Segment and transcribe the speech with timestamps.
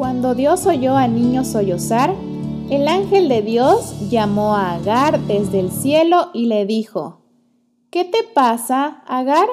[0.00, 2.14] Cuando Dios oyó al niño sollozar,
[2.70, 7.20] el ángel de Dios llamó a Agar desde el cielo y le dijo,
[7.90, 9.46] ¿Qué te pasa, Agar?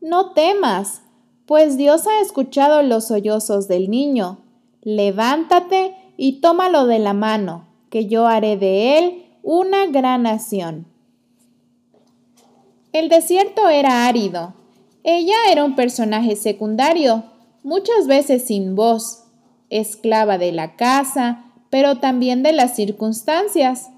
[0.00, 1.02] No temas,
[1.46, 4.38] pues Dios ha escuchado los sollozos del niño.
[4.82, 10.88] Levántate y tómalo de la mano, que yo haré de él una gran nación.
[12.92, 14.52] El desierto era árido.
[15.04, 17.22] Ella era un personaje secundario,
[17.62, 19.25] muchas veces sin voz,
[19.70, 23.90] esclava de la casa, pero también de las circunstancias.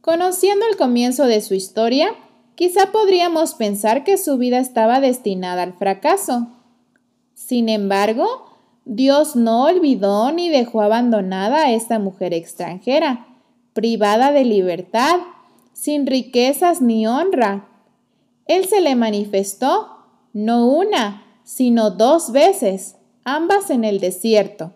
[0.00, 2.10] Conociendo el comienzo de su historia,
[2.54, 6.48] quizá podríamos pensar que su vida estaba destinada al fracaso.
[7.34, 8.46] Sin embargo,
[8.84, 13.26] Dios no olvidó ni dejó abandonada a esta mujer extranjera,
[13.74, 15.16] privada de libertad,
[15.72, 17.68] sin riquezas ni honra.
[18.46, 19.88] Él se le manifestó,
[20.32, 22.97] no una, sino dos veces,
[23.34, 24.72] ambas en el desierto.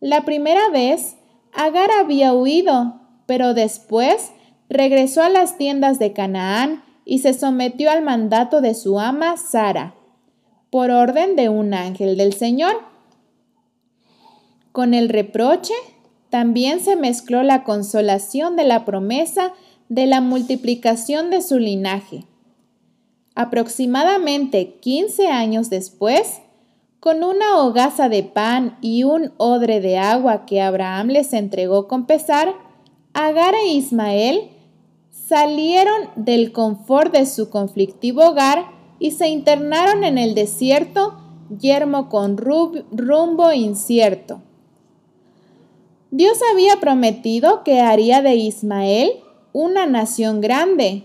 [0.00, 1.16] La primera vez,
[1.52, 4.32] Agar había huido, pero después
[4.68, 9.94] regresó a las tiendas de Canaán y se sometió al mandato de su ama Sara,
[10.70, 12.74] por orden de un ángel del Señor.
[14.72, 15.74] Con el reproche
[16.30, 19.52] también se mezcló la consolación de la promesa
[19.90, 22.24] de la multiplicación de su linaje.
[23.34, 26.40] Aproximadamente 15 años después,
[27.02, 32.06] con una hogaza de pan y un odre de agua que Abraham les entregó con
[32.06, 32.54] pesar,
[33.12, 34.52] Agar e Ismael
[35.10, 38.66] salieron del confort de su conflictivo hogar
[39.00, 41.18] y se internaron en el desierto,
[41.58, 44.40] yermo con rumbo incierto.
[46.12, 49.10] Dios había prometido que haría de Ismael
[49.52, 51.02] una nación grande.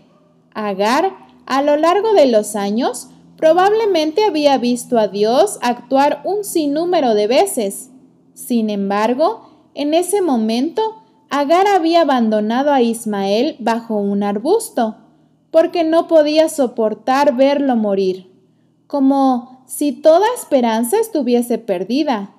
[0.54, 7.14] Agar, a lo largo de los años, Probablemente había visto a Dios actuar un sinnúmero
[7.14, 7.92] de veces.
[8.34, 14.96] Sin embargo, en ese momento, Agar había abandonado a Ismael bajo un arbusto,
[15.52, 18.32] porque no podía soportar verlo morir,
[18.88, 22.34] como si toda esperanza estuviese perdida,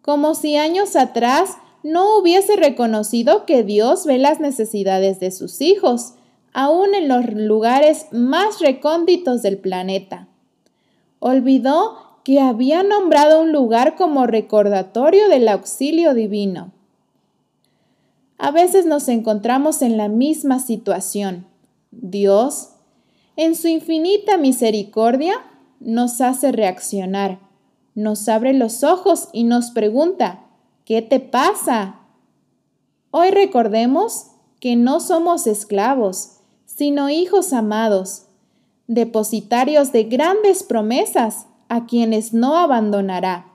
[0.00, 6.14] como si años atrás no hubiese reconocido que Dios ve las necesidades de sus hijos,
[6.52, 10.28] aún en los lugares más recónditos del planeta.
[11.24, 16.72] Olvidó que había nombrado un lugar como recordatorio del auxilio divino.
[18.38, 21.46] A veces nos encontramos en la misma situación.
[21.92, 22.70] Dios,
[23.36, 25.34] en su infinita misericordia,
[25.78, 27.38] nos hace reaccionar,
[27.94, 30.46] nos abre los ojos y nos pregunta,
[30.84, 32.00] ¿qué te pasa?
[33.12, 38.26] Hoy recordemos que no somos esclavos, sino hijos amados,
[38.86, 43.46] depositarios de grandes promesas a quienes no abandonará.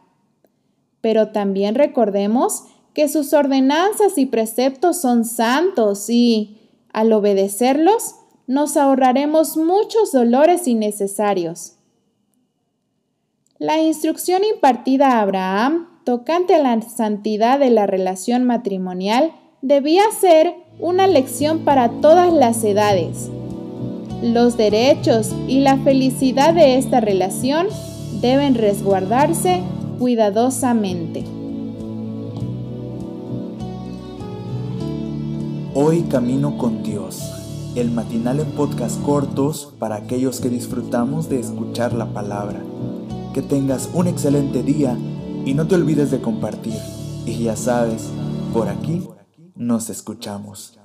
[1.02, 6.58] Pero también recordemos que sus ordenanzas y preceptos son santos y,
[6.92, 8.16] al obedecerlos,
[8.48, 11.74] nos ahorraremos muchos dolores innecesarios.
[13.60, 20.56] La instrucción impartida a Abraham tocante a la santidad de la relación matrimonial debía ser
[20.80, 23.30] una lección para todas las edades
[24.22, 27.68] los derechos y la felicidad de esta relación
[28.22, 29.62] deben resguardarse
[30.00, 31.24] cuidadosamente.
[35.76, 37.22] Hoy camino con Dios,
[37.76, 42.64] el matinal en podcast cortos para aquellos que disfrutamos de escuchar la palabra.
[43.34, 44.98] Que tengas un excelente día
[45.46, 46.80] y no te olvides de compartir.
[47.28, 48.10] Y ya sabes,
[48.52, 49.08] por aquí
[49.56, 50.80] nos escuchamos.